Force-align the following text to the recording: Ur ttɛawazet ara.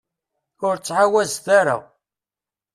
Ur 0.67 0.75
ttɛawazet 0.77 1.45
ara. 1.59 1.77